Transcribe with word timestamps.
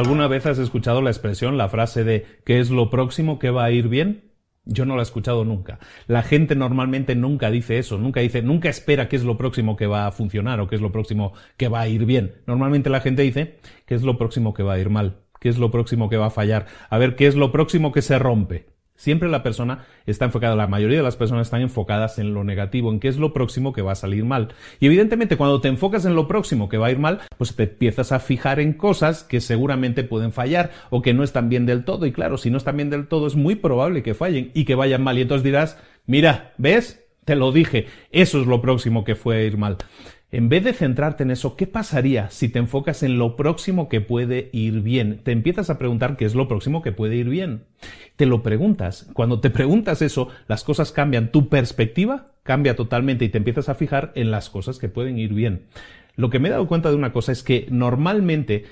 ¿Alguna 0.00 0.28
vez 0.28 0.46
has 0.46 0.58
escuchado 0.58 1.02
la 1.02 1.10
expresión, 1.10 1.58
la 1.58 1.68
frase 1.68 2.04
de 2.04 2.24
¿qué 2.46 2.58
es 2.58 2.70
lo 2.70 2.88
próximo 2.88 3.38
que 3.38 3.50
va 3.50 3.64
a 3.64 3.70
ir 3.70 3.88
bien? 3.88 4.32
Yo 4.64 4.86
no 4.86 4.96
la 4.96 5.02
he 5.02 5.04
escuchado 5.04 5.44
nunca. 5.44 5.78
La 6.06 6.22
gente 6.22 6.56
normalmente 6.56 7.14
nunca 7.14 7.50
dice 7.50 7.76
eso, 7.76 7.98
nunca 7.98 8.20
dice, 8.20 8.40
nunca 8.40 8.70
espera 8.70 9.10
qué 9.10 9.16
es 9.16 9.24
lo 9.24 9.36
próximo 9.36 9.76
que 9.76 9.86
va 9.86 10.06
a 10.06 10.10
funcionar 10.10 10.58
o 10.60 10.68
qué 10.68 10.76
es 10.76 10.80
lo 10.80 10.90
próximo 10.90 11.34
que 11.58 11.68
va 11.68 11.82
a 11.82 11.88
ir 11.88 12.06
bien. 12.06 12.36
Normalmente 12.46 12.88
la 12.88 13.02
gente 13.02 13.20
dice 13.20 13.58
qué 13.84 13.94
es 13.94 14.02
lo 14.02 14.16
próximo 14.16 14.54
que 14.54 14.62
va 14.62 14.72
a 14.72 14.78
ir 14.78 14.88
mal, 14.88 15.18
qué 15.38 15.50
es 15.50 15.58
lo 15.58 15.70
próximo 15.70 16.08
que 16.08 16.16
va 16.16 16.28
a 16.28 16.30
fallar, 16.30 16.64
a 16.88 16.96
ver 16.96 17.14
qué 17.14 17.26
es 17.26 17.34
lo 17.34 17.52
próximo 17.52 17.92
que 17.92 18.00
se 18.00 18.18
rompe. 18.18 18.69
Siempre 19.00 19.30
la 19.30 19.42
persona 19.42 19.86
está 20.04 20.26
enfocada, 20.26 20.54
la 20.54 20.66
mayoría 20.66 20.98
de 20.98 21.02
las 21.02 21.16
personas 21.16 21.46
están 21.46 21.62
enfocadas 21.62 22.18
en 22.18 22.34
lo 22.34 22.44
negativo, 22.44 22.92
en 22.92 23.00
qué 23.00 23.08
es 23.08 23.16
lo 23.16 23.32
próximo 23.32 23.72
que 23.72 23.80
va 23.80 23.92
a 23.92 23.94
salir 23.94 24.26
mal. 24.26 24.48
Y 24.78 24.84
evidentemente 24.88 25.38
cuando 25.38 25.62
te 25.62 25.68
enfocas 25.68 26.04
en 26.04 26.14
lo 26.14 26.28
próximo 26.28 26.68
que 26.68 26.76
va 26.76 26.88
a 26.88 26.90
ir 26.90 26.98
mal, 26.98 27.22
pues 27.38 27.56
te 27.56 27.62
empiezas 27.62 28.12
a 28.12 28.20
fijar 28.20 28.60
en 28.60 28.74
cosas 28.74 29.24
que 29.24 29.40
seguramente 29.40 30.04
pueden 30.04 30.32
fallar 30.32 30.72
o 30.90 31.00
que 31.00 31.14
no 31.14 31.24
están 31.24 31.48
bien 31.48 31.64
del 31.64 31.86
todo. 31.86 32.04
Y 32.04 32.12
claro, 32.12 32.36
si 32.36 32.50
no 32.50 32.58
están 32.58 32.76
bien 32.76 32.90
del 32.90 33.08
todo 33.08 33.26
es 33.26 33.36
muy 33.36 33.54
probable 33.54 34.02
que 34.02 34.12
fallen 34.12 34.50
y 34.52 34.66
que 34.66 34.74
vayan 34.74 35.02
mal. 35.02 35.16
Y 35.16 35.22
entonces 35.22 35.44
dirás, 35.44 35.78
mira, 36.04 36.52
¿ves? 36.58 37.02
Te 37.24 37.36
lo 37.36 37.52
dije, 37.52 37.86
eso 38.12 38.38
es 38.38 38.46
lo 38.46 38.60
próximo 38.60 39.02
que 39.04 39.14
fue 39.14 39.38
a 39.38 39.44
ir 39.44 39.56
mal. 39.56 39.78
En 40.32 40.48
vez 40.48 40.62
de 40.62 40.72
centrarte 40.72 41.24
en 41.24 41.32
eso, 41.32 41.56
¿qué 41.56 41.66
pasaría 41.66 42.30
si 42.30 42.48
te 42.48 42.60
enfocas 42.60 43.02
en 43.02 43.18
lo 43.18 43.34
próximo 43.34 43.88
que 43.88 44.00
puede 44.00 44.48
ir 44.52 44.80
bien? 44.80 45.20
Te 45.24 45.32
empiezas 45.32 45.70
a 45.70 45.78
preguntar 45.78 46.16
qué 46.16 46.24
es 46.24 46.36
lo 46.36 46.46
próximo 46.46 46.82
que 46.82 46.92
puede 46.92 47.16
ir 47.16 47.28
bien. 47.28 47.64
Te 48.14 48.26
lo 48.26 48.42
preguntas. 48.42 49.10
Cuando 49.12 49.40
te 49.40 49.50
preguntas 49.50 50.02
eso, 50.02 50.28
las 50.46 50.62
cosas 50.62 50.92
cambian. 50.92 51.32
Tu 51.32 51.48
perspectiva 51.48 52.28
cambia 52.44 52.76
totalmente 52.76 53.24
y 53.24 53.28
te 53.28 53.38
empiezas 53.38 53.68
a 53.68 53.74
fijar 53.74 54.12
en 54.14 54.30
las 54.30 54.50
cosas 54.50 54.78
que 54.78 54.88
pueden 54.88 55.18
ir 55.18 55.34
bien. 55.34 55.66
Lo 56.14 56.30
que 56.30 56.38
me 56.38 56.48
he 56.48 56.52
dado 56.52 56.68
cuenta 56.68 56.90
de 56.90 56.96
una 56.96 57.12
cosa 57.12 57.32
es 57.32 57.42
que 57.42 57.66
normalmente, 57.70 58.66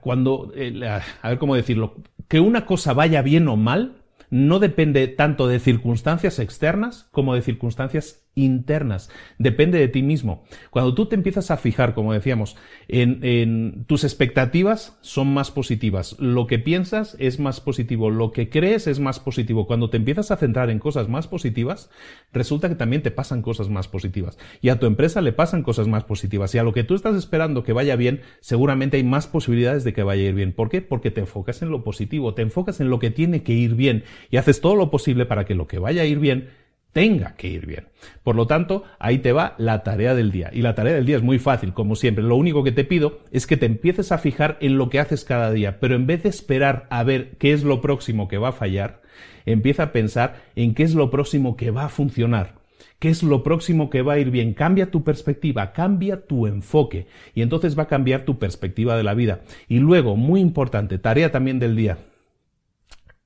cuando, 0.00 0.52
eh, 0.54 0.88
a 1.20 1.28
ver 1.28 1.38
cómo 1.38 1.54
decirlo, 1.54 1.96
que 2.28 2.40
una 2.40 2.64
cosa 2.64 2.94
vaya 2.94 3.20
bien 3.20 3.46
o 3.48 3.56
mal, 3.56 3.96
no 4.30 4.58
depende 4.58 5.06
tanto 5.08 5.48
de 5.48 5.60
circunstancias 5.60 6.38
externas 6.38 7.08
como 7.10 7.34
de 7.34 7.42
circunstancias 7.42 8.23
internas. 8.34 9.10
Depende 9.38 9.78
de 9.78 9.88
ti 9.88 10.02
mismo. 10.02 10.44
Cuando 10.70 10.94
tú 10.94 11.06
te 11.06 11.14
empiezas 11.14 11.50
a 11.50 11.56
fijar, 11.56 11.94
como 11.94 12.12
decíamos, 12.12 12.56
en, 12.88 13.84
tus 13.86 14.04
expectativas 14.04 14.98
son 15.00 15.32
más 15.32 15.50
positivas. 15.50 16.16
Lo 16.18 16.46
que 16.46 16.58
piensas 16.58 17.16
es 17.18 17.38
más 17.38 17.60
positivo. 17.60 18.10
Lo 18.10 18.32
que 18.32 18.48
crees 18.48 18.86
es 18.86 19.00
más 19.00 19.20
positivo. 19.20 19.66
Cuando 19.66 19.90
te 19.90 19.96
empiezas 19.96 20.30
a 20.30 20.36
centrar 20.36 20.70
en 20.70 20.78
cosas 20.78 21.08
más 21.08 21.28
positivas, 21.28 21.90
resulta 22.32 22.68
que 22.68 22.74
también 22.74 23.02
te 23.02 23.10
pasan 23.10 23.42
cosas 23.42 23.68
más 23.68 23.88
positivas. 23.88 24.38
Y 24.60 24.68
a 24.68 24.78
tu 24.78 24.86
empresa 24.86 25.20
le 25.20 25.32
pasan 25.32 25.62
cosas 25.62 25.88
más 25.88 26.04
positivas. 26.04 26.54
Y 26.54 26.58
a 26.58 26.62
lo 26.62 26.72
que 26.72 26.84
tú 26.84 26.94
estás 26.94 27.16
esperando 27.16 27.62
que 27.62 27.72
vaya 27.72 27.96
bien, 27.96 28.20
seguramente 28.40 28.96
hay 28.96 29.04
más 29.04 29.26
posibilidades 29.26 29.84
de 29.84 29.92
que 29.92 30.02
vaya 30.02 30.22
a 30.22 30.26
ir 30.26 30.34
bien. 30.34 30.52
¿Por 30.52 30.68
qué? 30.68 30.82
Porque 30.82 31.10
te 31.10 31.20
enfocas 31.20 31.62
en 31.62 31.70
lo 31.70 31.84
positivo, 31.84 32.34
te 32.34 32.42
enfocas 32.42 32.80
en 32.80 32.90
lo 32.90 32.98
que 32.98 33.10
tiene 33.10 33.42
que 33.42 33.52
ir 33.52 33.74
bien 33.74 34.04
y 34.30 34.36
haces 34.36 34.60
todo 34.60 34.76
lo 34.76 34.90
posible 34.90 35.26
para 35.26 35.44
que 35.44 35.54
lo 35.54 35.66
que 35.66 35.78
vaya 35.78 36.02
a 36.02 36.06
ir 36.06 36.18
bien 36.18 36.48
tenga 36.94 37.34
que 37.36 37.48
ir 37.48 37.66
bien. 37.66 37.88
Por 38.22 38.36
lo 38.36 38.46
tanto, 38.46 38.84
ahí 38.98 39.18
te 39.18 39.32
va 39.32 39.54
la 39.58 39.82
tarea 39.82 40.14
del 40.14 40.30
día. 40.30 40.48
Y 40.52 40.62
la 40.62 40.74
tarea 40.74 40.94
del 40.94 41.04
día 41.04 41.16
es 41.16 41.22
muy 41.22 41.38
fácil, 41.38 41.74
como 41.74 41.96
siempre. 41.96 42.24
Lo 42.24 42.36
único 42.36 42.64
que 42.64 42.72
te 42.72 42.84
pido 42.84 43.18
es 43.32 43.46
que 43.46 43.58
te 43.58 43.66
empieces 43.66 44.12
a 44.12 44.18
fijar 44.18 44.56
en 44.60 44.78
lo 44.78 44.88
que 44.88 45.00
haces 45.00 45.24
cada 45.24 45.50
día, 45.50 45.80
pero 45.80 45.96
en 45.96 46.06
vez 46.06 46.22
de 46.22 46.28
esperar 46.30 46.86
a 46.88 47.02
ver 47.02 47.32
qué 47.38 47.52
es 47.52 47.64
lo 47.64 47.82
próximo 47.82 48.28
que 48.28 48.38
va 48.38 48.50
a 48.50 48.52
fallar, 48.52 49.02
empieza 49.44 49.82
a 49.82 49.92
pensar 49.92 50.42
en 50.54 50.74
qué 50.74 50.84
es 50.84 50.94
lo 50.94 51.10
próximo 51.10 51.56
que 51.56 51.70
va 51.70 51.84
a 51.84 51.90
funcionar. 51.90 52.54
¿Qué 53.00 53.08
es 53.08 53.24
lo 53.24 53.42
próximo 53.42 53.90
que 53.90 54.02
va 54.02 54.14
a 54.14 54.18
ir 54.18 54.30
bien? 54.30 54.54
Cambia 54.54 54.90
tu 54.90 55.02
perspectiva, 55.02 55.72
cambia 55.72 56.26
tu 56.26 56.46
enfoque 56.46 57.08
y 57.34 57.42
entonces 57.42 57.76
va 57.76 57.82
a 57.82 57.88
cambiar 57.88 58.24
tu 58.24 58.38
perspectiva 58.38 58.96
de 58.96 59.02
la 59.02 59.14
vida. 59.14 59.40
Y 59.68 59.80
luego, 59.80 60.16
muy 60.16 60.40
importante, 60.40 60.98
tarea 60.98 61.32
también 61.32 61.58
del 61.58 61.74
día. 61.74 61.98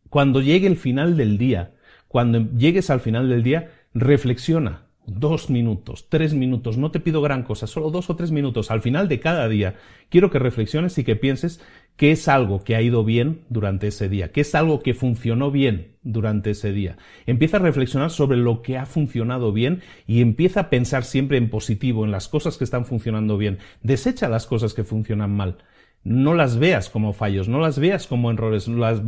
Cuando 0.08 0.40
llegue 0.40 0.66
el 0.66 0.78
final 0.78 1.18
del 1.18 1.36
día, 1.36 1.74
cuando 2.08 2.50
llegues 2.56 2.90
al 2.90 3.00
final 3.00 3.28
del 3.28 3.42
día, 3.42 3.70
reflexiona. 3.94 4.88
Dos 5.10 5.48
minutos, 5.48 6.10
tres 6.10 6.34
minutos, 6.34 6.76
no 6.76 6.90
te 6.90 7.00
pido 7.00 7.22
gran 7.22 7.42
cosa, 7.42 7.66
solo 7.66 7.90
dos 7.90 8.10
o 8.10 8.16
tres 8.16 8.30
minutos. 8.30 8.70
Al 8.70 8.82
final 8.82 9.08
de 9.08 9.20
cada 9.20 9.48
día, 9.48 9.76
quiero 10.10 10.30
que 10.30 10.38
reflexiones 10.38 10.98
y 10.98 11.04
que 11.04 11.16
pienses 11.16 11.62
qué 11.96 12.10
es 12.10 12.28
algo 12.28 12.62
que 12.62 12.76
ha 12.76 12.82
ido 12.82 13.04
bien 13.04 13.40
durante 13.48 13.86
ese 13.86 14.10
día, 14.10 14.32
qué 14.32 14.42
es 14.42 14.54
algo 14.54 14.82
que 14.82 14.92
funcionó 14.92 15.50
bien 15.50 15.96
durante 16.02 16.50
ese 16.50 16.72
día. 16.72 16.98
Empieza 17.24 17.56
a 17.56 17.60
reflexionar 17.60 18.10
sobre 18.10 18.36
lo 18.36 18.60
que 18.60 18.76
ha 18.76 18.84
funcionado 18.84 19.50
bien 19.50 19.80
y 20.06 20.20
empieza 20.20 20.60
a 20.60 20.70
pensar 20.70 21.04
siempre 21.04 21.38
en 21.38 21.48
positivo, 21.48 22.04
en 22.04 22.10
las 22.10 22.28
cosas 22.28 22.58
que 22.58 22.64
están 22.64 22.84
funcionando 22.84 23.38
bien. 23.38 23.60
Desecha 23.82 24.28
las 24.28 24.46
cosas 24.46 24.74
que 24.74 24.84
funcionan 24.84 25.34
mal 25.34 25.56
no 26.04 26.34
las 26.34 26.58
veas 26.58 26.88
como 26.88 27.12
fallos, 27.12 27.48
no 27.48 27.58
las 27.60 27.78
veas 27.78 28.06
como 28.06 28.30
errores, 28.30 28.68
las, 28.68 29.02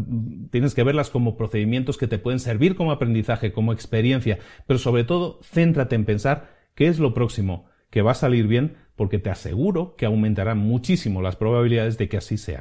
tienes 0.51 0.75
que 0.75 0.85
verlas 0.85 1.11
como 1.11 1.37
procedimientos 1.37 1.97
que 1.97 2.09
te 2.09 2.19
pueden 2.19 2.41
servir 2.41 2.77
como 2.77 2.93
aprendizaje, 2.93 3.53
como 3.53 3.73
experiencia, 3.73 4.39
pero 4.67 4.79
sobre 4.79 5.05
todo 5.05 5.41
céntrate 5.43 5.95
en 5.95 6.05
pensar 6.05 6.51
qué 6.75 6.89
es 6.89 6.99
lo 6.99 7.15
próximo 7.15 7.67
que 7.91 8.03
va 8.03 8.13
a 8.13 8.15
salir 8.15 8.47
bien, 8.47 8.77
porque 8.97 9.19
te 9.19 9.31
aseguro 9.31 9.97
que 9.97 10.07
aumentarán 10.07 10.59
muchísimo 10.59 11.23
las 11.23 11.37
probabilidades 11.37 11.99
de 11.99 12.09
que 12.09 12.19
así 12.19 12.37
sea. 12.37 12.61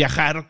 viajar 0.00 0.48